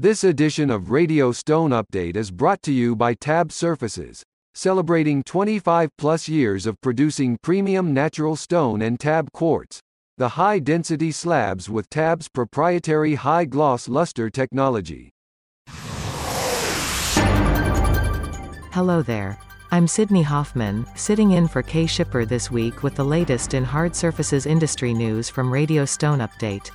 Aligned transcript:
This 0.00 0.22
edition 0.22 0.70
of 0.70 0.92
Radio 0.92 1.32
Stone 1.32 1.70
Update 1.70 2.14
is 2.14 2.30
brought 2.30 2.62
to 2.62 2.72
you 2.72 2.94
by 2.94 3.14
Tab 3.14 3.50
Surfaces, 3.50 4.22
celebrating 4.54 5.24
25 5.24 5.90
plus 5.98 6.28
years 6.28 6.66
of 6.66 6.80
producing 6.80 7.36
premium 7.42 7.92
natural 7.92 8.36
stone 8.36 8.80
and 8.80 9.00
tab 9.00 9.32
quartz, 9.32 9.80
the 10.16 10.28
high 10.28 10.60
density 10.60 11.10
slabs 11.10 11.68
with 11.68 11.90
Tab's 11.90 12.28
proprietary 12.28 13.16
high 13.16 13.44
gloss 13.44 13.88
luster 13.88 14.30
technology. 14.30 15.10
Hello 18.70 19.02
there. 19.02 19.36
I'm 19.72 19.88
Sydney 19.88 20.22
Hoffman, 20.22 20.86
sitting 20.94 21.32
in 21.32 21.48
for 21.48 21.60
Kay 21.60 21.86
Shipper 21.86 22.24
this 22.24 22.52
week 22.52 22.84
with 22.84 22.94
the 22.94 23.04
latest 23.04 23.52
in 23.52 23.64
hard 23.64 23.96
surfaces 23.96 24.46
industry 24.46 24.94
news 24.94 25.28
from 25.28 25.52
Radio 25.52 25.84
Stone 25.84 26.20
Update. 26.20 26.70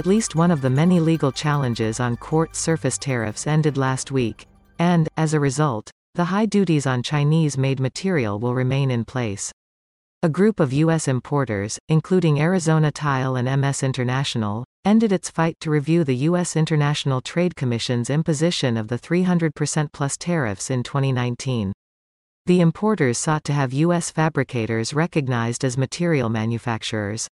At 0.00 0.06
least 0.06 0.34
one 0.34 0.50
of 0.50 0.62
the 0.62 0.70
many 0.70 0.98
legal 0.98 1.30
challenges 1.30 2.00
on 2.00 2.16
quartz 2.16 2.58
surface 2.58 2.96
tariffs 2.96 3.46
ended 3.46 3.76
last 3.76 4.10
week, 4.10 4.46
and, 4.78 5.06
as 5.18 5.34
a 5.34 5.40
result, 5.40 5.90
the 6.14 6.24
high 6.24 6.46
duties 6.46 6.86
on 6.86 7.02
Chinese-made 7.02 7.80
material 7.80 8.40
will 8.40 8.54
remain 8.54 8.90
in 8.90 9.04
place. 9.04 9.52
A 10.22 10.28
group 10.30 10.58
of 10.58 10.72
U.S. 10.72 11.06
importers, 11.06 11.78
including 11.90 12.40
Arizona 12.40 12.90
Tile 12.90 13.36
and 13.36 13.60
MS 13.60 13.82
International, 13.82 14.64
ended 14.86 15.12
its 15.12 15.28
fight 15.28 15.60
to 15.60 15.70
review 15.70 16.02
the 16.02 16.16
U.S. 16.30 16.56
International 16.56 17.20
Trade 17.20 17.54
Commission's 17.54 18.08
imposition 18.08 18.78
of 18.78 18.88
the 18.88 18.98
300% 18.98 19.92
plus 19.92 20.16
tariffs 20.16 20.70
in 20.70 20.82
2019. 20.82 21.74
The 22.46 22.62
importers 22.62 23.18
sought 23.18 23.44
to 23.44 23.52
have 23.52 23.74
U.S. 23.74 24.10
fabricators 24.10 24.94
recognized 24.94 25.62
as 25.62 25.76
material 25.76 26.30
manufacturers. 26.30 27.28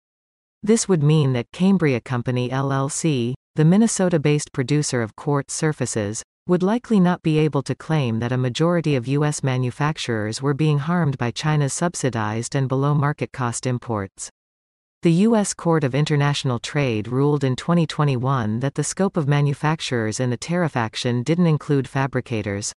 This 0.65 0.89
would 0.89 1.03
mean 1.03 1.33
that 1.33 1.51
Cambria 1.51 2.01
Company 2.01 2.49
LLC, 2.49 3.35
the 3.57 3.65
Minnesota-based 3.65 4.53
producer 4.53 5.03
of 5.03 5.17
quartz 5.17 5.55
surfaces, 5.55 6.23
would 6.47 6.63
likely 6.63 7.01
not 7.01 7.21
be 7.23 7.39
able 7.39 7.65
to 7.65 7.75
claim 7.75 8.21
that 8.21 8.31
a 8.31 8.37
majority 8.37 8.95
of 8.95 9.09
U.S. 9.09 9.43
manufacturers 9.43 10.41
were 10.41 10.55
being 10.55 10.79
harmed 10.79 11.19
by 11.19 11.33
China's 11.33 11.73
subsidized 11.73 12.55
and 12.55 12.69
below-market 12.69 13.33
cost 13.33 13.67
imports. 13.67 14.31
The 15.03 15.13
U.S. 15.27 15.53
Court 15.53 15.83
of 15.83 15.97
International 15.97 16.61
Trade 16.61 17.09
ruled 17.09 17.43
in 17.43 17.57
2021 17.57 18.61
that 18.61 18.77
the 18.77 18.85
scope 18.85 19.17
of 19.17 19.27
manufacturers 19.27 20.21
in 20.21 20.31
the 20.31 20.37
tariff 20.37 20.77
action 20.77 21.25
didn't 21.25 21.49
include 21.49 21.89
fabricators. 21.89 22.73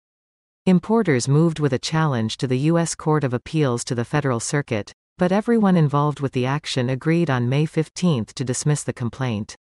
Importers 0.65 1.29
moved 1.29 1.59
with 1.61 1.75
a 1.75 1.79
challenge 1.79 2.39
to 2.39 2.47
the 2.47 2.61
U.S. 2.71 2.95
Court 2.95 3.25
of 3.25 3.35
Appeals 3.35 3.85
to 3.85 3.95
the 3.95 4.07
Federal 4.07 4.41
Circuit, 4.41 4.95
but 5.17 5.31
everyone 5.31 5.77
involved 5.77 6.21
with 6.21 6.33
the 6.33 6.47
action 6.47 6.91
agreed 6.91 7.31
on 7.31 7.49
May 7.49 7.67
15 7.67 8.25
to 8.35 8.45
dismiss 8.45 8.83
the 8.83 8.93
complaint. 8.93 9.55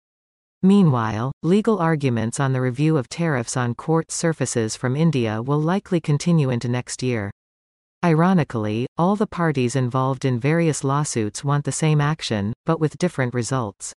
Meanwhile, 0.62 1.32
legal 1.42 1.78
arguments 1.78 2.38
on 2.38 2.52
the 2.52 2.60
review 2.60 2.96
of 2.96 3.08
tariffs 3.08 3.56
on 3.56 3.74
quartz 3.74 4.14
surfaces 4.14 4.76
from 4.76 4.94
India 4.94 5.42
will 5.42 5.60
likely 5.60 6.00
continue 6.00 6.50
into 6.50 6.68
next 6.68 7.02
year. 7.02 7.30
Ironically, 8.04 8.86
all 8.96 9.16
the 9.16 9.26
parties 9.26 9.74
involved 9.74 10.24
in 10.24 10.38
various 10.38 10.84
lawsuits 10.84 11.42
want 11.42 11.64
the 11.64 11.72
same 11.72 12.00
action, 12.00 12.52
but 12.64 12.78
with 12.78 12.98
different 12.98 13.34
results. 13.34 13.92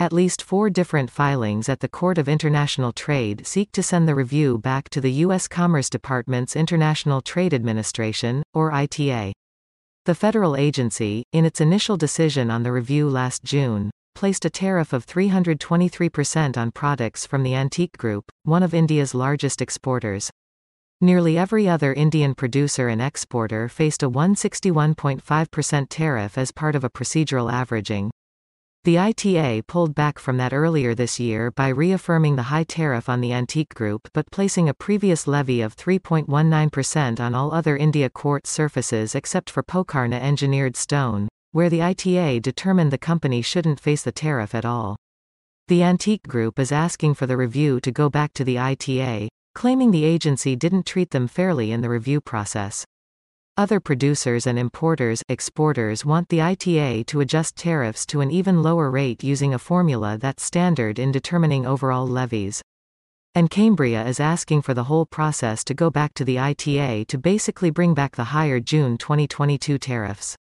At 0.00 0.12
least 0.12 0.42
four 0.42 0.70
different 0.70 1.10
filings 1.10 1.68
at 1.68 1.78
the 1.80 1.88
Court 1.88 2.18
of 2.18 2.28
International 2.28 2.92
Trade 2.92 3.46
seek 3.46 3.70
to 3.72 3.82
send 3.82 4.08
the 4.08 4.14
review 4.14 4.58
back 4.58 4.88
to 4.90 5.00
the 5.00 5.12
U.S. 5.12 5.46
Commerce 5.46 5.88
Department's 5.88 6.56
International 6.56 7.20
Trade 7.20 7.54
Administration, 7.54 8.42
or 8.52 8.72
ITA. 8.72 9.32
The 10.06 10.14
federal 10.14 10.54
agency, 10.54 11.24
in 11.32 11.46
its 11.46 11.62
initial 11.62 11.96
decision 11.96 12.50
on 12.50 12.62
the 12.62 12.72
review 12.72 13.08
last 13.08 13.42
June, 13.42 13.90
placed 14.14 14.44
a 14.44 14.50
tariff 14.50 14.92
of 14.92 15.06
323% 15.06 16.58
on 16.58 16.72
products 16.72 17.24
from 17.24 17.42
the 17.42 17.54
Antique 17.54 17.96
Group, 17.96 18.30
one 18.42 18.62
of 18.62 18.74
India's 18.74 19.14
largest 19.14 19.62
exporters. 19.62 20.30
Nearly 21.00 21.38
every 21.38 21.66
other 21.66 21.94
Indian 21.94 22.34
producer 22.34 22.88
and 22.88 23.00
exporter 23.00 23.66
faced 23.66 24.02
a 24.02 24.10
161.5% 24.10 25.86
tariff 25.88 26.36
as 26.36 26.52
part 26.52 26.76
of 26.76 26.84
a 26.84 26.90
procedural 26.90 27.50
averaging. 27.50 28.10
The 28.84 28.98
ITA 28.98 29.62
pulled 29.66 29.94
back 29.94 30.18
from 30.18 30.36
that 30.36 30.52
earlier 30.52 30.94
this 30.94 31.18
year 31.18 31.50
by 31.50 31.68
reaffirming 31.68 32.36
the 32.36 32.50
high 32.52 32.64
tariff 32.64 33.08
on 33.08 33.22
the 33.22 33.32
Antique 33.32 33.72
Group 33.72 34.10
but 34.12 34.30
placing 34.30 34.68
a 34.68 34.74
previous 34.74 35.26
levy 35.26 35.62
of 35.62 35.74
3.19% 35.74 37.18
on 37.18 37.34
all 37.34 37.54
other 37.54 37.78
India 37.78 38.10
quartz 38.10 38.50
surfaces 38.50 39.14
except 39.14 39.48
for 39.48 39.62
Pokarna 39.62 40.20
engineered 40.20 40.76
stone, 40.76 41.28
where 41.52 41.70
the 41.70 41.80
ITA 41.80 42.40
determined 42.40 42.90
the 42.90 42.98
company 42.98 43.40
shouldn't 43.40 43.80
face 43.80 44.02
the 44.02 44.12
tariff 44.12 44.54
at 44.54 44.66
all. 44.66 44.96
The 45.68 45.82
Antique 45.82 46.28
Group 46.28 46.58
is 46.58 46.70
asking 46.70 47.14
for 47.14 47.26
the 47.26 47.38
review 47.38 47.80
to 47.80 47.90
go 47.90 48.10
back 48.10 48.34
to 48.34 48.44
the 48.44 48.58
ITA, 48.58 49.30
claiming 49.54 49.92
the 49.92 50.04
agency 50.04 50.56
didn't 50.56 50.84
treat 50.84 51.10
them 51.10 51.26
fairly 51.26 51.72
in 51.72 51.80
the 51.80 51.88
review 51.88 52.20
process. 52.20 52.84
Other 53.56 53.78
producers 53.78 54.48
and 54.48 54.58
importers 54.58 55.22
exporters 55.28 56.04
want 56.04 56.28
the 56.28 56.42
ITA 56.42 57.04
to 57.04 57.20
adjust 57.20 57.54
tariffs 57.54 58.04
to 58.06 58.20
an 58.20 58.28
even 58.32 58.64
lower 58.64 58.90
rate 58.90 59.22
using 59.22 59.54
a 59.54 59.60
formula 59.60 60.18
that's 60.18 60.42
standard 60.42 60.98
in 60.98 61.12
determining 61.12 61.64
overall 61.64 62.04
levies. 62.04 62.60
And 63.32 63.48
Cambria 63.48 64.04
is 64.06 64.18
asking 64.18 64.62
for 64.62 64.74
the 64.74 64.84
whole 64.84 65.06
process 65.06 65.62
to 65.64 65.74
go 65.74 65.88
back 65.88 66.14
to 66.14 66.24
the 66.24 66.36
ITA 66.36 67.04
to 67.04 67.16
basically 67.16 67.70
bring 67.70 67.94
back 67.94 68.16
the 68.16 68.34
higher 68.34 68.58
June 68.58 68.98
2022 68.98 69.78
tariffs. 69.78 70.34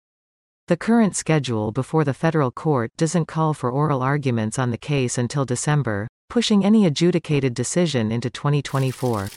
The 0.67 0.77
current 0.77 1.15
schedule 1.15 1.71
before 1.71 2.03
the 2.03 2.15
federal 2.15 2.49
court 2.49 2.91
doesn't 2.97 3.27
call 3.27 3.53
for 3.53 3.69
oral 3.69 4.01
arguments 4.01 4.57
on 4.57 4.71
the 4.71 4.77
case 4.79 5.19
until 5.19 5.45
December, 5.45 6.07
pushing 6.29 6.65
any 6.65 6.87
adjudicated 6.87 7.53
decision 7.53 8.11
into 8.11 8.31
2024. 8.31 9.29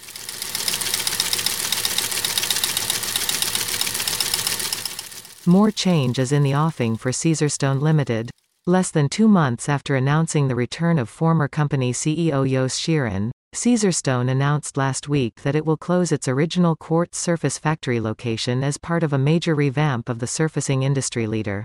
More 5.48 5.70
change 5.70 6.18
is 6.18 6.32
in 6.32 6.42
the 6.42 6.56
offing 6.56 6.96
for 6.96 7.12
Caesarstone 7.12 7.80
Limited. 7.80 8.32
Less 8.66 8.90
than 8.90 9.08
two 9.08 9.28
months 9.28 9.68
after 9.68 9.94
announcing 9.94 10.48
the 10.48 10.56
return 10.56 10.98
of 10.98 11.08
former 11.08 11.46
company 11.46 11.92
CEO 11.92 12.48
Yos 12.50 12.76
Shiran, 12.76 13.30
Caesarstone 13.54 14.28
announced 14.28 14.76
last 14.76 15.08
week 15.08 15.42
that 15.42 15.54
it 15.54 15.64
will 15.64 15.76
close 15.76 16.10
its 16.10 16.26
original 16.26 16.74
quartz 16.74 17.18
surface 17.18 17.58
factory 17.58 18.00
location 18.00 18.64
as 18.64 18.76
part 18.76 19.04
of 19.04 19.12
a 19.12 19.18
major 19.18 19.54
revamp 19.54 20.08
of 20.08 20.18
the 20.18 20.26
surfacing 20.26 20.82
industry 20.82 21.28
leader. 21.28 21.64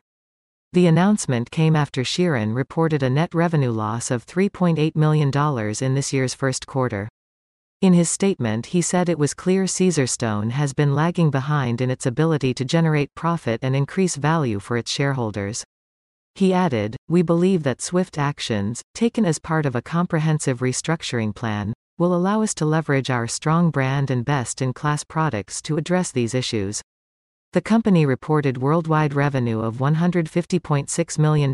The 0.74 0.86
announcement 0.86 1.50
came 1.50 1.76
after 1.76 2.04
Sheeran 2.04 2.54
reported 2.54 3.02
a 3.02 3.10
net 3.10 3.34
revenue 3.34 3.72
loss 3.72 4.12
of 4.12 4.28
$3.8 4.28 4.96
million 4.96 5.32
in 5.82 5.96
this 5.96 6.14
year's 6.14 6.36
first 6.36 6.68
quarter. 6.68 7.10
In 7.82 7.94
his 7.94 8.12
statement 8.12 8.68
he 8.68 8.82
said 8.84 9.10
it 9.10 9.18
was 9.18 9.34
clear 9.34 9.64
Caesarstone 9.64 10.52
has 10.52 10.72
been 10.72 10.94
lagging 10.94 11.32
behind 11.32 11.82
in 11.82 11.90
its 11.90 12.06
ability 12.06 12.54
to 12.54 12.64
generate 12.64 13.16
profit 13.16 13.60
and 13.64 13.76
increase 13.76 14.18
value 14.18 14.60
for 14.60 14.78
its 14.78 14.92
shareholders. 14.92 15.66
He 16.36 16.54
added, 16.54 16.96
We 17.10 17.24
believe 17.24 17.64
that 17.64 17.82
swift 17.82 18.20
actions, 18.20 18.84
taken 18.94 19.26
as 19.26 19.40
part 19.40 19.66
of 19.66 19.76
a 19.76 19.82
comprehensive 19.82 20.60
restructuring 20.60 21.34
plan, 21.34 21.74
will 21.98 22.14
allow 22.14 22.44
us 22.44 22.54
to 22.56 22.66
leverage 22.66 23.10
our 23.10 23.28
strong 23.28 23.72
brand 23.72 24.12
and 24.12 24.24
best-in-class 24.24 25.04
products 25.06 25.60
to 25.64 25.78
address 25.78 26.12
these 26.12 26.36
issues. 26.36 26.84
The 27.54 27.62
company 27.62 28.06
reported 28.06 28.60
worldwide 28.60 29.16
revenue 29.16 29.60
of 29.60 29.78
$150.6 29.78 31.18
million 31.18 31.50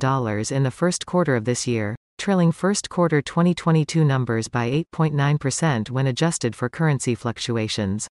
in 0.51 0.63
the 0.63 0.71
first 0.71 1.05
quarter 1.05 1.37
of 1.37 1.45
this 1.45 1.65
year, 1.65 1.95
trailing 2.17 2.51
first 2.51 2.89
quarter 2.89 3.21
2022 3.21 4.03
numbers 4.03 4.47
by 4.47 4.69
8.9% 4.93 5.89
when 5.89 6.07
adjusted 6.07 6.55
for 6.55 6.69
currency 6.69 7.15
fluctuations. 7.15 8.07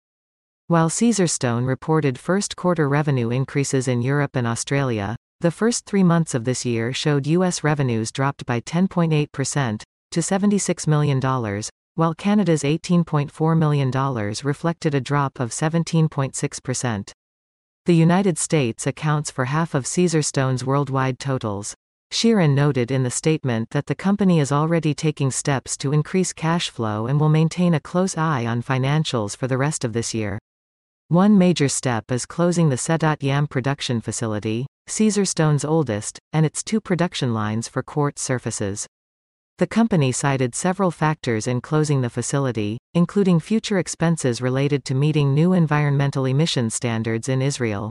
While 0.69 0.89
Caesarstone 0.89 1.67
reported 1.67 2.19
first 2.19 2.57
quarter 2.57 2.89
revenue 2.89 3.31
increases 3.31 3.89
in 3.89 4.03
Europe 4.03 4.37
and 4.37 4.47
Australia, 4.47 5.17
the 5.41 5.51
first 5.51 5.87
three 5.87 6.03
months 6.03 6.35
of 6.35 6.45
this 6.45 6.65
year 6.65 6.93
showed 6.93 7.27
U.S. 7.27 7.63
revenues 7.63 8.11
dropped 8.11 8.47
by 8.47 8.61
10.8%, 8.61 9.83
to 10.11 10.21
$76 10.21 10.87
million, 10.87 11.21
while 11.95 12.15
Canada's 12.15 12.63
$18.4 12.63 13.59
million 13.59 13.91
reflected 14.43 14.95
a 14.95 15.01
drop 15.01 15.39
of 15.39 15.51
17.6%. 15.51 17.13
The 17.85 17.95
United 17.95 18.39
States 18.39 18.87
accounts 18.87 19.31
for 19.31 19.45
half 19.45 19.75
of 19.75 19.85
Caesarstone's 19.85 20.65
worldwide 20.65 21.19
totals. 21.19 21.75
Shiran 22.11 22.55
noted 22.55 22.91
in 22.91 23.03
the 23.03 23.11
statement 23.11 23.71
that 23.71 23.87
the 23.87 23.95
company 23.95 24.41
is 24.41 24.53
already 24.53 24.95
taking 24.95 25.31
steps 25.31 25.77
to 25.79 25.93
increase 25.93 26.33
cash 26.33 26.71
flow 26.71 27.07
and 27.07 27.21
will 27.21 27.29
maintain 27.29 27.75
a 27.75 27.81
close 27.81 28.17
eye 28.17 28.47
on 28.47 28.63
financials 28.63 29.37
for 29.37 29.47
the 29.47 29.59
rest 29.59 29.85
of 29.85 29.93
this 29.93 30.15
year. 30.15 30.39
One 31.09 31.37
major 31.39 31.69
step 31.69 32.11
is 32.11 32.27
closing 32.27 32.69
the 32.69 32.77
Sdot 32.77 33.23
Yam 33.23 33.47
production 33.47 34.01
facility, 34.01 34.67
Caesarstone's 34.89 35.65
oldest, 35.65 36.19
and 36.33 36.47
its 36.47 36.63
two 36.63 36.81
production 36.81 37.35
lines 37.35 37.69
for 37.69 37.83
quartz 37.83 38.23
surfaces. 38.23 38.87
The 39.59 39.67
company 39.67 40.13
cited 40.13 40.55
several 40.55 40.91
factors 40.91 41.47
in 41.47 41.61
closing 41.61 42.03
the 42.03 42.11
facility, 42.11 42.79
including 42.93 43.41
future 43.41 43.79
expenses 43.79 44.43
related 44.43 44.85
to 44.85 44.95
meeting 44.95 45.33
new 45.33 45.53
environmental 45.55 46.27
emission 46.27 46.71
standards 46.71 47.29
in 47.29 47.41
Israel. 47.41 47.91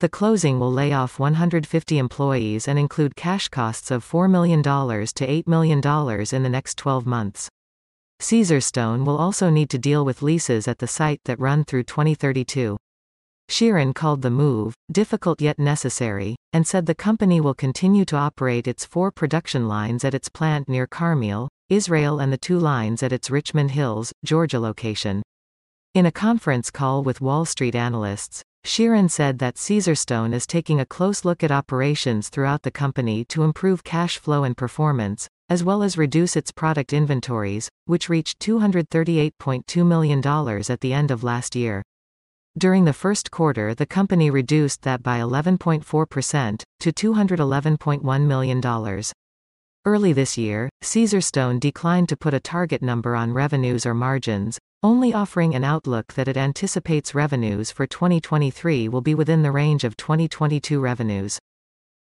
The 0.00 0.08
closing 0.08 0.58
will 0.58 0.72
lay 0.72 0.92
off 0.92 1.18
150 1.18 1.98
employees 1.98 2.66
and 2.66 2.78
include 2.78 3.16
cash 3.16 3.48
costs 3.48 3.90
of 3.90 4.04
$4 4.04 4.28
million 4.28 4.62
to 4.62 4.70
$8 4.70 5.46
million 5.46 5.78
in 5.78 6.42
the 6.42 6.48
next 6.48 6.76
12 6.78 7.06
months. 7.06 7.48
Caesarstone 8.20 9.04
will 9.04 9.16
also 9.16 9.50
need 9.50 9.70
to 9.70 9.78
deal 9.78 10.04
with 10.04 10.22
leases 10.22 10.66
at 10.66 10.78
the 10.78 10.86
site 10.86 11.20
that 11.24 11.38
run 11.38 11.64
through 11.64 11.84
2032. 11.84 12.76
Shiran 13.50 13.94
called 13.94 14.22
the 14.22 14.30
move, 14.30 14.74
difficult 14.90 15.40
yet 15.40 15.58
necessary, 15.58 16.34
and 16.52 16.66
said 16.66 16.86
the 16.86 16.94
company 16.94 17.40
will 17.40 17.54
continue 17.54 18.04
to 18.06 18.16
operate 18.16 18.66
its 18.66 18.84
four 18.84 19.10
production 19.10 19.68
lines 19.68 20.04
at 20.04 20.14
its 20.14 20.28
plant 20.28 20.68
near 20.68 20.86
Carmel, 20.86 21.48
Israel 21.68 22.20
and 22.20 22.32
the 22.32 22.38
two 22.38 22.58
lines 22.58 23.02
at 23.02 23.12
its 23.12 23.30
Richmond 23.30 23.72
Hills, 23.72 24.12
Georgia 24.24 24.58
location. 24.58 25.22
In 25.94 26.06
a 26.06 26.12
conference 26.12 26.70
call 26.70 27.02
with 27.02 27.20
Wall 27.20 27.44
Street 27.44 27.74
analysts, 27.74 28.42
Shiran 28.64 29.10
said 29.10 29.40
that 29.40 29.56
Caesarstone 29.56 30.32
is 30.32 30.46
taking 30.46 30.80
a 30.80 30.86
close 30.86 31.24
look 31.24 31.44
at 31.44 31.52
operations 31.52 32.30
throughout 32.30 32.62
the 32.62 32.70
company 32.70 33.24
to 33.26 33.42
improve 33.42 33.84
cash 33.84 34.16
flow 34.16 34.42
and 34.42 34.56
performance, 34.56 35.28
as 35.50 35.62
well 35.62 35.82
as 35.82 35.98
reduce 35.98 36.34
its 36.34 36.50
product 36.50 36.94
inventories, 36.94 37.68
which 37.84 38.08
reached 38.08 38.38
$238.2 38.38 39.86
million 39.86 40.26
at 40.70 40.80
the 40.80 40.94
end 40.94 41.10
of 41.10 41.22
last 41.22 41.54
year. 41.54 41.82
During 42.56 42.86
the 42.86 42.94
first 42.94 43.30
quarter 43.30 43.74
the 43.74 43.84
company 43.84 44.30
reduced 44.30 44.82
that 44.82 45.02
by 45.02 45.18
11.4%, 45.18 46.62
to 46.80 47.12
$211.1 47.12 48.26
million. 48.26 49.02
Early 49.84 50.14
this 50.14 50.38
year, 50.38 50.70
Caesarstone 50.82 51.60
declined 51.60 52.08
to 52.08 52.16
put 52.16 52.32
a 52.32 52.40
target 52.40 52.80
number 52.80 53.14
on 53.14 53.34
revenues 53.34 53.84
or 53.84 53.92
margins, 53.92 54.58
only 54.84 55.14
offering 55.14 55.54
an 55.54 55.64
outlook 55.64 56.12
that 56.12 56.28
it 56.28 56.36
anticipates 56.36 57.14
revenues 57.14 57.70
for 57.70 57.86
2023 57.86 58.86
will 58.86 59.00
be 59.00 59.14
within 59.14 59.42
the 59.42 59.50
range 59.50 59.82
of 59.82 59.96
2022 59.96 60.78
revenues. 60.78 61.38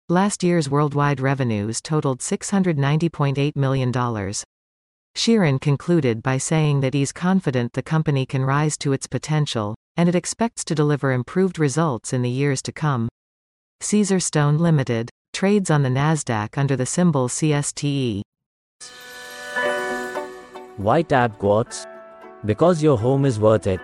Last 0.09 0.43
year's 0.43 0.69
worldwide 0.69 1.21
revenues 1.21 1.81
totaled 1.81 2.19
$690.8 2.19 3.55
million. 3.55 3.93
Shiran 3.93 5.61
concluded 5.61 6.25
by 6.25 6.39
saying 6.39 6.81
that 6.81 6.93
he's 6.93 7.13
confident 7.13 7.73
the 7.73 7.85
company 7.85 8.27
can 8.27 8.45
rise 8.45 8.77
to 8.79 8.93
its 8.93 9.07
potential, 9.07 9.77
and 9.97 10.09
it 10.09 10.17
expects 10.17 10.65
to 10.65 10.75
deliver 10.75 11.13
improved 11.13 11.61
results 11.61 12.13
in 12.13 12.23
the 12.23 12.31
years 12.31 12.61
to 12.63 12.73
come. 12.73 13.09
Caesarstone 13.81 14.59
Limited 14.59 15.09
trades 15.33 15.71
on 15.71 15.85
the 15.85 15.89
Nasdaq 15.89 16.59
under 16.59 16.75
the 16.75 16.87
symbol 16.87 17.29
CSTE. 17.29 18.23
White 20.79 21.09
Tab 21.09 21.39
Quartz? 21.39 21.87
Because 22.45 22.83
your 22.83 22.99
home 22.99 23.25
is 23.25 23.39
worth 23.39 23.69
it. 23.69 23.81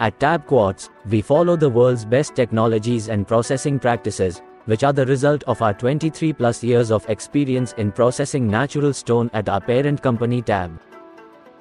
At 0.00 0.18
Tab 0.18 0.46
Quartz, 0.46 0.90
we 1.08 1.22
follow 1.22 1.54
the 1.54 1.68
world's 1.68 2.04
best 2.04 2.34
technologies 2.34 3.08
and 3.08 3.26
processing 3.26 3.78
practices, 3.78 4.42
which 4.64 4.82
are 4.82 4.92
the 4.92 5.06
result 5.06 5.44
of 5.44 5.62
our 5.62 5.72
23 5.72 6.32
plus 6.32 6.64
years 6.64 6.90
of 6.90 7.08
experience 7.08 7.72
in 7.74 7.92
processing 7.92 8.48
natural 8.48 8.92
stone 8.92 9.30
at 9.32 9.48
our 9.48 9.60
parent 9.60 10.02
company 10.02 10.42
Tab. 10.42 10.80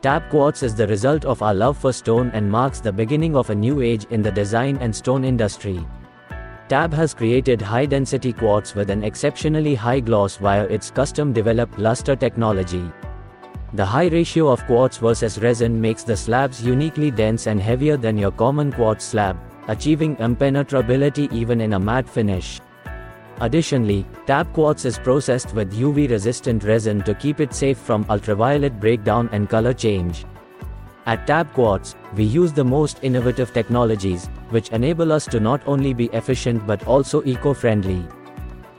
Tab 0.01 0.27
Quartz 0.31 0.63
is 0.63 0.73
the 0.73 0.87
result 0.87 1.23
of 1.23 1.43
our 1.43 1.53
love 1.53 1.77
for 1.77 1.93
stone 1.93 2.31
and 2.33 2.49
marks 2.49 2.79
the 2.79 2.91
beginning 2.91 3.35
of 3.35 3.51
a 3.51 3.55
new 3.55 3.81
age 3.81 4.05
in 4.09 4.23
the 4.23 4.31
design 4.31 4.77
and 4.77 4.95
stone 4.95 5.23
industry. 5.23 5.85
Tab 6.67 6.91
has 6.93 7.13
created 7.13 7.61
high-density 7.61 8.33
quartz 8.33 8.73
with 8.73 8.89
an 8.89 9.03
exceptionally 9.03 9.75
high 9.75 9.99
gloss 9.99 10.37
via 10.37 10.63
its 10.63 10.89
custom-developed 10.89 11.77
luster 11.77 12.15
technology. 12.15 12.91
The 13.75 13.83
high 13.83 14.07
ratio 14.09 14.49
of 14.49 14.63
quartz 14.67 14.97
versus 14.97 15.39
resin 15.39 15.81
makes 15.81 16.03
the 16.03 16.15
slabs 16.15 16.61
uniquely 16.61 17.09
dense 17.09 17.47
and 17.47 17.59
heavier 17.59 17.97
than 17.97 18.19
your 18.19 18.29
common 18.29 18.71
quartz 18.71 19.03
slab, 19.03 19.35
achieving 19.67 20.15
impenetrability 20.17 21.27
even 21.31 21.59
in 21.59 21.73
a 21.73 21.79
matte 21.79 22.07
finish. 22.07 22.61
Additionally, 23.41 24.05
Tab 24.27 24.53
Quartz 24.53 24.85
is 24.85 24.99
processed 24.99 25.55
with 25.55 25.73
UV-resistant 25.73 26.63
resin 26.63 27.01
to 27.01 27.15
keep 27.15 27.39
it 27.39 27.51
safe 27.51 27.79
from 27.79 28.05
ultraviolet 28.11 28.79
breakdown 28.79 29.27
and 29.31 29.49
color 29.49 29.73
change. 29.73 30.23
At 31.07 31.25
Tab 31.25 31.51
Quartz, 31.53 31.95
we 32.15 32.25
use 32.25 32.53
the 32.53 32.63
most 32.63 32.99
innovative 33.01 33.53
technologies, 33.53 34.27
which 34.51 34.69
enable 34.69 35.11
us 35.11 35.25
to 35.25 35.39
not 35.39 35.63
only 35.65 35.95
be 35.95 36.05
efficient 36.13 36.67
but 36.67 36.85
also 36.85 37.23
eco-friendly. 37.25 38.05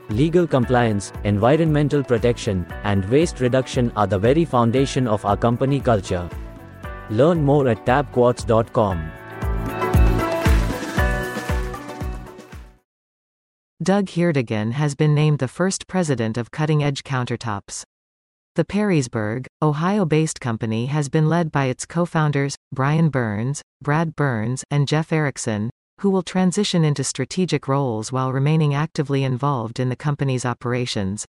Legal 0.09 0.45
compliance, 0.45 1.11
environmental 1.23 2.03
protection, 2.03 2.65
and 2.83 3.03
waste 3.09 3.39
reduction 3.39 3.91
are 3.95 4.05
the 4.05 4.19
very 4.19 4.45
foundation 4.45 5.07
of 5.07 5.25
our 5.25 5.35
company 5.35 5.79
culture. 5.79 6.29
Learn 7.09 7.43
more 7.43 7.67
at 7.67 7.85
tabquartz.com. 7.87 9.11
Doug 13.81 14.05
Heerdegen 14.05 14.73
has 14.73 14.95
been 14.95 15.15
named 15.15 15.39
the 15.39 15.47
first 15.47 15.87
president 15.87 16.37
of 16.37 16.51
Cutting 16.51 16.83
Edge 16.83 17.03
Countertops. 17.03 17.83
The 18.55 18.63
Perrysburg, 18.63 19.47
Ohio-based 19.61 20.39
company 20.39 20.85
has 20.85 21.09
been 21.09 21.27
led 21.27 21.51
by 21.51 21.65
its 21.65 21.85
co-founders, 21.85 22.55
Brian 22.71 23.09
Burns, 23.09 23.61
Brad 23.81 24.15
Burns, 24.15 24.63
and 24.71 24.87
Jeff 24.87 25.11
Erickson, 25.11 25.71
who 25.99 26.09
will 26.09 26.23
transition 26.23 26.83
into 26.83 27.03
strategic 27.03 27.67
roles 27.67 28.11
while 28.11 28.31
remaining 28.31 28.73
actively 28.73 29.23
involved 29.23 29.79
in 29.79 29.89
the 29.89 29.95
company's 29.95 30.45
operations. 30.45 31.25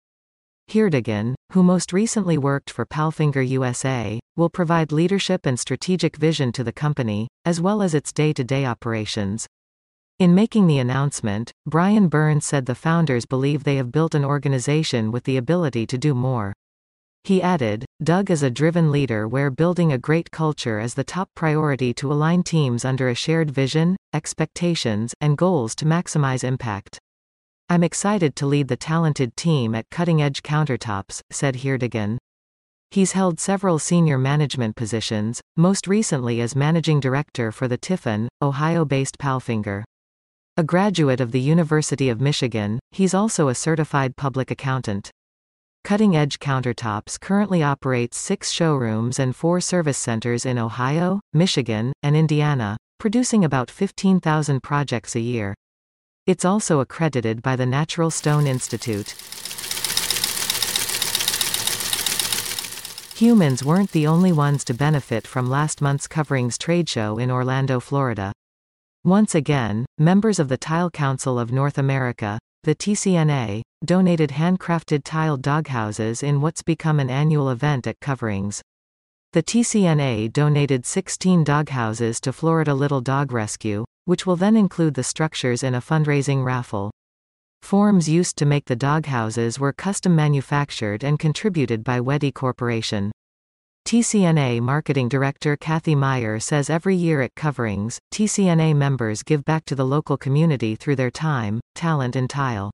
Heerdegen, 0.68 1.34
who 1.52 1.62
most 1.62 1.92
recently 1.92 2.36
worked 2.36 2.70
for 2.70 2.84
Palfinger 2.84 3.48
USA, 3.48 4.18
will 4.36 4.50
provide 4.50 4.90
leadership 4.90 5.46
and 5.46 5.58
strategic 5.58 6.16
vision 6.16 6.50
to 6.52 6.64
the 6.64 6.72
company, 6.72 7.28
as 7.44 7.60
well 7.60 7.82
as 7.82 7.94
its 7.94 8.12
day-to-day 8.12 8.66
operations. 8.66 9.46
In 10.18 10.34
making 10.34 10.66
the 10.66 10.78
announcement, 10.78 11.52
Brian 11.66 12.08
Burns 12.08 12.44
said 12.44 12.66
the 12.66 12.74
founders 12.74 13.26
believe 13.26 13.64
they 13.64 13.76
have 13.76 13.92
built 13.92 14.14
an 14.14 14.24
organization 14.24 15.12
with 15.12 15.24
the 15.24 15.36
ability 15.36 15.86
to 15.86 15.98
do 15.98 16.14
more. 16.14 16.52
He 17.26 17.42
added, 17.42 17.84
Doug 18.04 18.30
is 18.30 18.44
a 18.44 18.52
driven 18.52 18.92
leader 18.92 19.26
where 19.26 19.50
building 19.50 19.90
a 19.90 19.98
great 19.98 20.30
culture 20.30 20.78
is 20.78 20.94
the 20.94 21.02
top 21.02 21.28
priority 21.34 21.92
to 21.94 22.12
align 22.12 22.44
teams 22.44 22.84
under 22.84 23.08
a 23.08 23.16
shared 23.16 23.50
vision, 23.50 23.96
expectations, 24.14 25.12
and 25.20 25.36
goals 25.36 25.74
to 25.74 25.86
maximize 25.86 26.44
impact. 26.44 27.00
I'm 27.68 27.82
excited 27.82 28.36
to 28.36 28.46
lead 28.46 28.68
the 28.68 28.76
talented 28.76 29.36
team 29.36 29.74
at 29.74 29.90
Cutting 29.90 30.22
Edge 30.22 30.40
Countertops, 30.44 31.20
said 31.32 31.56
Heerdegen. 31.56 32.18
He's 32.92 33.10
held 33.10 33.40
several 33.40 33.80
senior 33.80 34.18
management 34.18 34.76
positions, 34.76 35.40
most 35.56 35.88
recently 35.88 36.40
as 36.40 36.54
managing 36.54 37.00
director 37.00 37.50
for 37.50 37.66
the 37.66 37.76
Tiffin, 37.76 38.28
Ohio-based 38.40 39.18
Palfinger. 39.18 39.82
A 40.56 40.62
graduate 40.62 41.20
of 41.20 41.32
the 41.32 41.40
University 41.40 42.08
of 42.08 42.20
Michigan, 42.20 42.78
he's 42.92 43.14
also 43.14 43.48
a 43.48 43.54
certified 43.56 44.14
public 44.16 44.52
accountant. 44.52 45.10
Cutting 45.86 46.16
Edge 46.16 46.40
Countertops 46.40 47.20
currently 47.20 47.62
operates 47.62 48.18
six 48.18 48.50
showrooms 48.50 49.20
and 49.20 49.36
four 49.36 49.60
service 49.60 49.96
centers 49.96 50.44
in 50.44 50.58
Ohio, 50.58 51.20
Michigan, 51.32 51.92
and 52.02 52.16
Indiana, 52.16 52.76
producing 52.98 53.44
about 53.44 53.70
15,000 53.70 54.64
projects 54.64 55.14
a 55.14 55.20
year. 55.20 55.54
It's 56.26 56.44
also 56.44 56.80
accredited 56.80 57.40
by 57.40 57.54
the 57.54 57.66
Natural 57.66 58.10
Stone 58.10 58.48
Institute. 58.48 59.14
Humans 63.14 63.62
weren't 63.62 63.92
the 63.92 64.08
only 64.08 64.32
ones 64.32 64.64
to 64.64 64.74
benefit 64.74 65.24
from 65.24 65.48
last 65.48 65.80
month's 65.80 66.08
Coverings 66.08 66.58
trade 66.58 66.88
show 66.88 67.16
in 67.16 67.30
Orlando, 67.30 67.78
Florida. 67.78 68.32
Once 69.04 69.36
again, 69.36 69.86
members 69.98 70.40
of 70.40 70.48
the 70.48 70.58
Tile 70.58 70.90
Council 70.90 71.38
of 71.38 71.52
North 71.52 71.78
America, 71.78 72.40
the 72.64 72.74
TCNA, 72.74 73.62
donated 73.84 74.30
handcrafted 74.30 75.02
tiled 75.04 75.42
doghouses 75.42 76.22
in 76.22 76.40
what's 76.40 76.62
become 76.62 76.98
an 76.98 77.10
annual 77.10 77.50
event 77.50 77.86
at 77.86 78.00
Coverings. 78.00 78.62
The 79.32 79.42
TCNA 79.42 80.32
donated 80.32 80.86
16 80.86 81.44
doghouses 81.44 82.20
to 82.22 82.32
Florida 82.32 82.74
Little 82.74 83.02
Dog 83.02 83.32
Rescue, 83.32 83.84
which 84.06 84.24
will 84.24 84.36
then 84.36 84.56
include 84.56 84.94
the 84.94 85.02
structures 85.02 85.62
in 85.62 85.74
a 85.74 85.80
fundraising 85.80 86.42
raffle. 86.42 86.90
Forms 87.60 88.08
used 88.08 88.36
to 88.38 88.46
make 88.46 88.64
the 88.64 88.76
doghouses 88.76 89.58
were 89.60 89.72
custom 89.72 90.16
manufactured 90.16 91.04
and 91.04 91.18
contributed 91.18 91.84
by 91.84 92.00
Wedi 92.00 92.32
Corporation. 92.32 93.12
TCNA 93.86 94.60
Marketing 94.62 95.08
Director 95.08 95.56
Kathy 95.56 95.94
Meyer 95.94 96.40
says 96.40 96.70
every 96.70 96.96
year 96.96 97.20
at 97.20 97.34
Coverings, 97.34 97.98
TCNA 98.12 98.74
members 98.74 99.22
give 99.22 99.44
back 99.44 99.64
to 99.66 99.74
the 99.74 99.84
local 99.84 100.16
community 100.16 100.76
through 100.76 100.96
their 100.96 101.10
time, 101.10 101.60
talent 101.74 102.16
and 102.16 102.30
tile. 102.30 102.70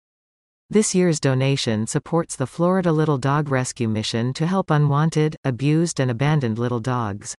This 0.72 0.94
year's 0.94 1.20
donation 1.20 1.86
supports 1.86 2.34
the 2.34 2.46
Florida 2.46 2.92
Little 2.92 3.18
Dog 3.18 3.50
Rescue 3.50 3.88
Mission 3.88 4.32
to 4.32 4.46
help 4.46 4.70
unwanted, 4.70 5.36
abused 5.44 6.00
and 6.00 6.10
abandoned 6.10 6.58
little 6.58 6.80
dogs. 6.80 7.34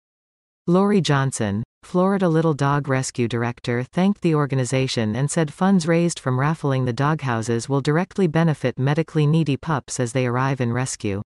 Lori 0.67 1.01
Johnson, 1.01 1.63
Florida 1.83 2.29
Little 2.29 2.53
Dog 2.53 2.89
Rescue 2.89 3.29
Director 3.29 3.85
thanked 3.85 4.21
the 4.21 4.35
organization 4.35 5.17
and 5.17 5.31
said 5.31 5.51
funds 5.51 5.87
raised 5.87 6.21
from 6.21 6.39
raffling 6.39 6.85
the 6.85 6.93
doghouses 6.93 7.71
will 7.71 7.81
directly 7.81 8.27
benefit 8.27 8.79
medically 8.79 9.27
needy 9.27 9.57
pups 9.57 9.99
as 9.99 10.13
they 10.13 10.27
arrive 10.27 10.61
in 10.61 10.71
rescue. 10.71 11.23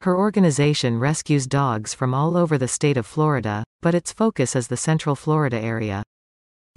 Her 0.00 0.18
organization 0.18 0.98
rescues 0.98 1.46
dogs 1.46 1.94
from 1.94 2.14
all 2.14 2.36
over 2.36 2.58
the 2.58 2.66
state 2.66 2.96
of 2.96 3.06
Florida, 3.06 3.62
but 3.80 3.94
its 3.94 4.12
focus 4.12 4.56
is 4.56 4.66
the 4.66 4.76
Central 4.76 5.14
Florida 5.14 5.60
area. 5.60 6.02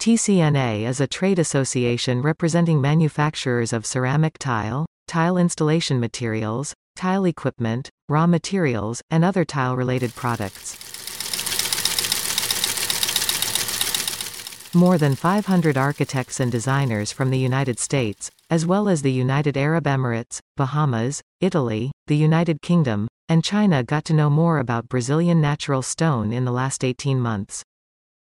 TCNA 0.02 0.82
is 0.82 1.00
a 1.00 1.06
trade 1.06 1.38
association 1.38 2.22
representing 2.22 2.80
manufacturers 2.80 3.72
of 3.72 3.86
ceramic 3.86 4.36
tile, 4.36 4.84
tile 5.06 5.36
installation 5.36 6.00
materials, 6.00 6.74
tile 6.96 7.24
equipment, 7.24 7.88
raw 8.08 8.26
materials, 8.26 9.00
and 9.12 9.24
other 9.24 9.44
tile-related 9.44 10.12
products. 10.16 10.76
More 14.74 14.98
than 14.98 15.14
500 15.14 15.76
architects 15.76 16.40
and 16.40 16.50
designers 16.50 17.12
from 17.12 17.30
the 17.30 17.38
United 17.38 17.78
States, 17.78 18.28
as 18.50 18.66
well 18.66 18.88
as 18.88 19.02
the 19.02 19.12
United 19.12 19.56
Arab 19.56 19.84
Emirates, 19.84 20.40
Bahamas, 20.56 21.22
Italy, 21.40 21.92
the 22.08 22.16
United 22.16 22.60
Kingdom, 22.60 23.06
and 23.28 23.44
China 23.44 23.84
got 23.84 24.04
to 24.06 24.14
know 24.14 24.28
more 24.28 24.58
about 24.58 24.88
Brazilian 24.88 25.40
natural 25.40 25.80
stone 25.80 26.32
in 26.32 26.44
the 26.44 26.50
last 26.50 26.82
18 26.82 27.20
months. 27.20 27.62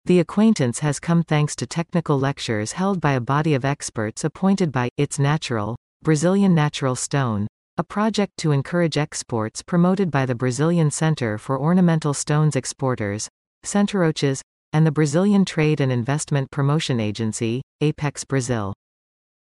The 0.04 0.18
acquaintance 0.18 0.80
has 0.80 0.98
come 0.98 1.22
thanks 1.22 1.54
to 1.54 1.64
technical 1.64 2.18
lectures 2.18 2.72
held 2.72 3.00
by 3.00 3.12
a 3.12 3.20
body 3.20 3.54
of 3.54 3.64
experts 3.64 4.24
appointed 4.24 4.72
by 4.72 4.88
It's 4.96 5.16
Natural, 5.16 5.76
Brazilian 6.02 6.56
Natural 6.56 6.96
Stone, 6.96 7.46
a 7.76 7.84
project 7.84 8.32
to 8.38 8.50
encourage 8.50 8.98
exports 8.98 9.62
promoted 9.62 10.10
by 10.10 10.26
the 10.26 10.34
Brazilian 10.34 10.90
Center 10.90 11.38
for 11.38 11.56
Ornamental 11.56 12.14
Stones 12.14 12.56
Exporters, 12.56 13.28
Centrorochas, 13.64 14.40
and 14.72 14.84
the 14.84 14.90
Brazilian 14.90 15.44
Trade 15.44 15.80
and 15.80 15.92
Investment 15.92 16.50
Promotion 16.50 16.98
Agency, 16.98 17.62
Apex 17.80 18.24
Brazil. 18.24 18.74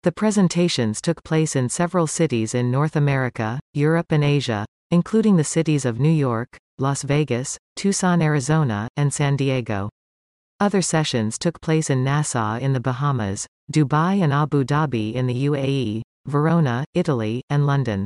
The 0.04 0.12
presentations 0.12 1.00
took 1.00 1.24
place 1.24 1.56
in 1.56 1.70
several 1.70 2.06
cities 2.06 2.54
in 2.54 2.70
North 2.70 2.98
America, 2.98 3.62
Europe 3.74 4.12
and 4.12 4.26
Asia, 4.26 4.66
including 4.92 5.38
the 5.38 5.46
cities 5.46 5.86
of 5.86 6.02
New 6.02 6.10
York, 6.10 6.58
Las 6.78 7.04
Vegas, 7.04 7.58
Tucson, 7.78 8.22
Arizona, 8.22 8.90
and 8.98 9.14
San 9.14 9.38
Diego. 9.38 9.90
Other 10.62 10.82
sessions 10.82 11.40
took 11.40 11.62
place 11.62 11.90
in 11.90 12.04
Nassau 12.04 12.58
in 12.58 12.74
the 12.74 12.82
Bahamas, 12.82 13.48
Dubai 13.72 14.22
and 14.22 14.34
Abu 14.34 14.66
Dhabi 14.66 15.14
in 15.14 15.26
the 15.26 15.46
UAE, 15.46 16.02
Verona, 16.26 16.84
Italy, 16.94 17.42
and 17.50 17.66
London. 17.66 18.06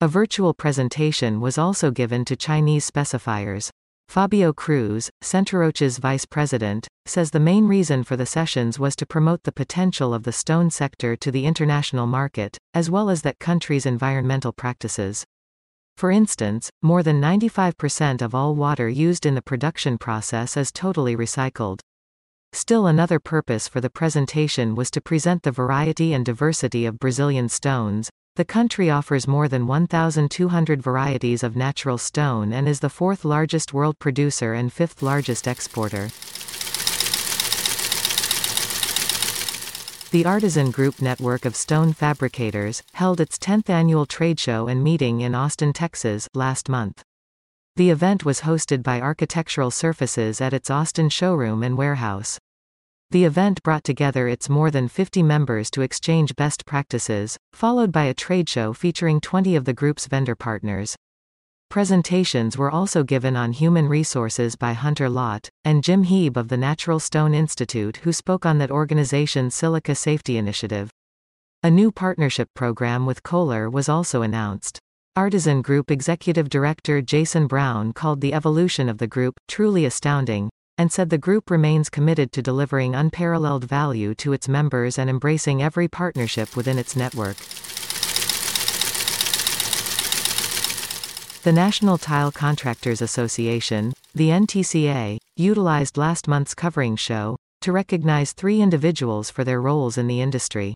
A 0.00 0.06
virtual 0.06 0.54
presentation 0.54 1.40
was 1.40 1.58
also 1.58 1.90
given 1.90 2.24
to 2.26 2.36
Chinese 2.36 2.88
specifiers. 2.88 3.68
Fabio 4.08 4.52
Cruz, 4.52 5.10
Centrorochas' 5.24 5.98
vice 5.98 6.24
president, 6.24 6.86
says 7.04 7.32
the 7.32 7.40
main 7.40 7.66
reason 7.66 8.04
for 8.04 8.16
the 8.16 8.26
sessions 8.26 8.78
was 8.78 8.94
to 8.94 9.04
promote 9.04 9.42
the 9.42 9.50
potential 9.50 10.14
of 10.14 10.22
the 10.22 10.30
stone 10.30 10.70
sector 10.70 11.16
to 11.16 11.32
the 11.32 11.46
international 11.46 12.06
market, 12.06 12.58
as 12.74 12.90
well 12.90 13.10
as 13.10 13.22
that 13.22 13.40
country's 13.40 13.86
environmental 13.86 14.52
practices. 14.52 15.24
For 15.96 16.10
instance, 16.10 16.70
more 16.82 17.02
than 17.02 17.20
95% 17.20 18.22
of 18.22 18.34
all 18.34 18.54
water 18.54 18.88
used 18.88 19.24
in 19.24 19.34
the 19.34 19.42
production 19.42 19.98
process 19.98 20.56
is 20.56 20.72
totally 20.72 21.16
recycled. 21.16 21.80
Still 22.52 22.86
another 22.86 23.18
purpose 23.18 23.68
for 23.68 23.80
the 23.80 23.88
presentation 23.88 24.74
was 24.74 24.90
to 24.90 25.00
present 25.00 25.42
the 25.42 25.50
variety 25.50 26.12
and 26.12 26.24
diversity 26.24 26.84
of 26.84 26.98
Brazilian 26.98 27.48
stones, 27.48 28.10
the 28.36 28.44
country 28.44 28.88
offers 28.88 29.28
more 29.28 29.46
than 29.46 29.66
1,200 29.66 30.82
varieties 30.82 31.42
of 31.42 31.54
natural 31.54 31.98
stone 31.98 32.52
and 32.52 32.66
is 32.66 32.80
the 32.80 32.88
fourth 32.88 33.24
largest 33.24 33.74
world 33.74 33.98
producer 33.98 34.54
and 34.54 34.72
fifth 34.72 35.02
largest 35.02 35.46
exporter. 35.46 36.08
The 40.12 40.26
Artisan 40.26 40.70
Group 40.70 41.00
network 41.00 41.46
of 41.46 41.56
stone 41.56 41.94
fabricators 41.94 42.82
held 42.92 43.18
its 43.18 43.38
10th 43.38 43.70
annual 43.70 44.04
trade 44.04 44.38
show 44.38 44.68
and 44.68 44.84
meeting 44.84 45.22
in 45.22 45.34
Austin, 45.34 45.72
Texas, 45.72 46.28
last 46.34 46.68
month. 46.68 47.02
The 47.76 47.88
event 47.88 48.22
was 48.22 48.42
hosted 48.42 48.82
by 48.82 49.00
Architectural 49.00 49.70
Surfaces 49.70 50.42
at 50.42 50.52
its 50.52 50.68
Austin 50.68 51.08
showroom 51.08 51.62
and 51.62 51.78
warehouse. 51.78 52.38
The 53.10 53.24
event 53.24 53.62
brought 53.62 53.84
together 53.84 54.28
its 54.28 54.50
more 54.50 54.70
than 54.70 54.86
50 54.86 55.22
members 55.22 55.70
to 55.70 55.80
exchange 55.80 56.36
best 56.36 56.66
practices, 56.66 57.38
followed 57.54 57.90
by 57.90 58.04
a 58.04 58.12
trade 58.12 58.50
show 58.50 58.74
featuring 58.74 59.18
20 59.18 59.56
of 59.56 59.64
the 59.64 59.72
group's 59.72 60.08
vendor 60.08 60.34
partners. 60.34 60.94
Presentations 61.72 62.58
were 62.58 62.70
also 62.70 63.02
given 63.02 63.34
on 63.34 63.52
human 63.52 63.88
resources 63.88 64.56
by 64.56 64.74
Hunter 64.74 65.08
Lott, 65.08 65.48
and 65.64 65.82
Jim 65.82 66.04
Hieb 66.04 66.36
of 66.36 66.48
the 66.48 66.58
Natural 66.58 67.00
Stone 67.00 67.32
Institute 67.32 67.96
who 68.04 68.12
spoke 68.12 68.44
on 68.44 68.58
that 68.58 68.70
organization's 68.70 69.54
Silica 69.54 69.94
Safety 69.94 70.36
Initiative. 70.36 70.90
A 71.62 71.70
new 71.70 71.90
partnership 71.90 72.50
program 72.54 73.06
with 73.06 73.22
Kohler 73.22 73.70
was 73.70 73.88
also 73.88 74.20
announced. 74.20 74.78
Artisan 75.16 75.62
Group 75.62 75.90
Executive 75.90 76.50
Director 76.50 77.00
Jason 77.00 77.46
Brown 77.46 77.94
called 77.94 78.20
the 78.20 78.34
evolution 78.34 78.90
of 78.90 78.98
the 78.98 79.06
group 79.06 79.40
truly 79.48 79.86
astounding, 79.86 80.50
and 80.76 80.92
said 80.92 81.08
the 81.08 81.16
group 81.16 81.50
remains 81.50 81.88
committed 81.88 82.32
to 82.32 82.42
delivering 82.42 82.94
unparalleled 82.94 83.64
value 83.64 84.14
to 84.16 84.34
its 84.34 84.46
members 84.46 84.98
and 84.98 85.08
embracing 85.08 85.62
every 85.62 85.88
partnership 85.88 86.54
within 86.54 86.78
its 86.78 86.94
network. 86.94 87.38
The 91.42 91.52
National 91.52 91.98
Tile 91.98 92.30
Contractors 92.30 93.02
Association, 93.02 93.92
the 94.14 94.28
NTCA, 94.28 95.18
utilized 95.36 95.96
last 95.96 96.28
month's 96.28 96.54
covering 96.54 96.94
show 96.94 97.36
to 97.62 97.72
recognize 97.72 98.32
three 98.32 98.60
individuals 98.60 99.28
for 99.28 99.42
their 99.42 99.60
roles 99.60 99.98
in 99.98 100.06
the 100.06 100.20
industry. 100.20 100.72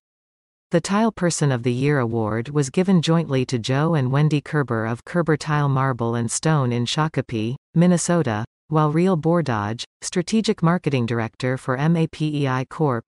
The 0.72 0.80
Tile 0.80 1.12
Person 1.12 1.52
of 1.52 1.62
the 1.62 1.72
Year 1.72 2.00
award 2.00 2.48
was 2.48 2.70
given 2.70 3.00
jointly 3.00 3.46
to 3.46 3.60
Joe 3.60 3.94
and 3.94 4.10
Wendy 4.10 4.40
Kerber 4.40 4.86
of 4.86 5.04
Kerber 5.04 5.36
Tile 5.36 5.68
Marble 5.68 6.16
and 6.16 6.28
Stone 6.28 6.72
in 6.72 6.84
Shakopee, 6.84 7.54
Minnesota, 7.76 8.44
while 8.66 8.90
Real 8.90 9.16
Bordage, 9.16 9.84
Strategic 10.02 10.64
Marketing 10.64 11.06
Director 11.06 11.56
for 11.56 11.78
MAPEI 11.78 12.68
Corp., 12.68 13.04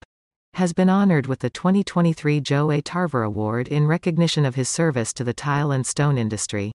has 0.54 0.72
been 0.72 0.88
honored 0.88 1.26
with 1.26 1.40
the 1.40 1.50
2023 1.50 2.40
Joe 2.40 2.70
A. 2.70 2.80
Tarver 2.80 3.24
Award 3.24 3.66
in 3.66 3.88
recognition 3.88 4.44
of 4.44 4.54
his 4.54 4.68
service 4.68 5.12
to 5.14 5.24
the 5.24 5.34
tile 5.34 5.72
and 5.72 5.84
stone 5.84 6.16
industry. 6.16 6.70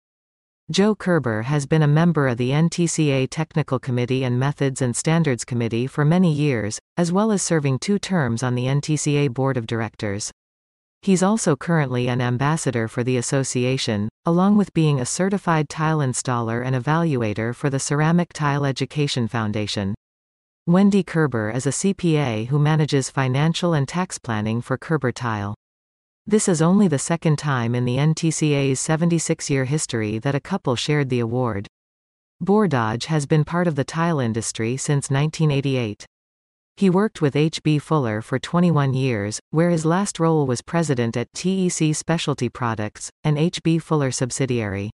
Joe 0.71 0.95
Kerber 0.95 1.41
has 1.41 1.65
been 1.65 1.81
a 1.81 1.87
member 1.87 2.29
of 2.29 2.37
the 2.37 2.51
NTCA 2.51 3.27
Technical 3.29 3.79
Committee 3.79 4.23
and 4.23 4.39
Methods 4.39 4.81
and 4.81 4.95
Standards 4.95 5.43
Committee 5.43 5.87
for 5.87 6.05
many 6.05 6.31
years, 6.31 6.79
as 6.95 7.11
well 7.11 7.33
as 7.33 7.41
serving 7.41 7.79
two 7.79 7.99
terms 7.99 8.41
on 8.41 8.55
the 8.55 8.63
NTCA 8.67 9.33
Board 9.33 9.57
of 9.57 9.67
Directors. 9.67 10.31
He's 11.01 11.21
also 11.21 11.57
currently 11.57 12.07
an 12.07 12.21
ambassador 12.21 12.87
for 12.87 13.03
the 13.03 13.17
association, 13.17 14.07
along 14.25 14.55
with 14.55 14.73
being 14.73 15.01
a 15.01 15.05
certified 15.05 15.67
tile 15.67 15.97
installer 15.97 16.65
and 16.65 16.77
evaluator 16.77 17.53
for 17.53 17.69
the 17.69 17.77
Ceramic 17.77 18.31
Tile 18.31 18.63
Education 18.63 19.27
Foundation. 19.27 19.93
Wendy 20.65 21.03
Kerber 21.03 21.51
is 21.51 21.67
a 21.67 21.71
CPA 21.71 22.47
who 22.47 22.57
manages 22.57 23.09
financial 23.09 23.73
and 23.73 23.85
tax 23.85 24.17
planning 24.17 24.61
for 24.61 24.77
Kerber 24.77 25.11
Tile. 25.11 25.55
This 26.25 26.47
is 26.47 26.61
only 26.61 26.87
the 26.87 26.99
second 26.99 27.37
time 27.37 27.75
in 27.75 27.83
the 27.83 27.97
NTCA's 27.97 28.79
76 28.79 29.49
year 29.49 29.65
history 29.65 30.19
that 30.19 30.33
a 30.33 30.39
couple 30.39 30.77
shared 30.77 31.09
the 31.09 31.19
award. 31.19 31.67
Bordage 32.41 33.05
has 33.05 33.25
been 33.25 33.43
part 33.43 33.67
of 33.67 33.75
the 33.75 33.83
tile 33.83 34.21
industry 34.21 34.77
since 34.77 35.09
1988. 35.09 36.05
He 36.77 36.89
worked 36.89 37.21
with 37.21 37.35
H. 37.35 37.61
B. 37.61 37.77
Fuller 37.77 38.21
for 38.21 38.39
21 38.39 38.93
years, 38.93 39.41
where 39.49 39.69
his 39.69 39.85
last 39.85 40.17
role 40.17 40.47
was 40.47 40.61
president 40.61 41.17
at 41.17 41.27
TEC 41.33 41.93
Specialty 41.93 42.47
Products, 42.47 43.09
an 43.25 43.37
H. 43.37 43.61
B. 43.61 43.77
Fuller 43.77 44.09
subsidiary. 44.09 44.91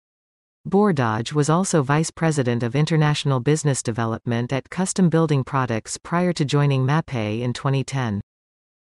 Bordage 0.70 1.34
was 1.34 1.50
also 1.50 1.82
vice 1.82 2.12
president 2.12 2.62
of 2.62 2.76
international 2.76 3.40
business 3.40 3.82
development 3.82 4.54
at 4.54 4.70
Custom 4.70 5.10
Building 5.10 5.44
Products 5.44 5.98
prior 5.98 6.32
to 6.34 6.46
joining 6.46 6.86
MAPEI 6.86 7.42
in 7.42 7.52
2010. 7.52 8.22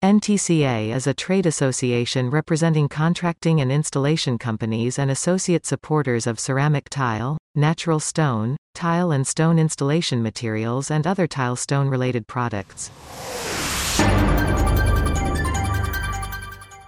NTCA 0.05 0.95
is 0.95 1.07
a 1.07 1.15
trade 1.15 1.47
association 1.47 2.29
representing 2.29 2.87
contracting 2.87 3.59
and 3.59 3.71
installation 3.71 4.37
companies 4.37 4.99
and 4.99 5.09
associate 5.09 5.65
supporters 5.65 6.27
of 6.27 6.39
ceramic 6.39 6.89
tile, 6.89 7.39
natural 7.55 7.99
stone, 7.99 8.55
tile 8.75 9.09
and 9.09 9.25
stone 9.25 9.57
installation 9.57 10.21
materials 10.21 10.91
and 10.91 11.07
other 11.07 11.25
tile 11.25 11.55
stone 11.55 11.87
related 11.87 12.27
products. 12.27 12.91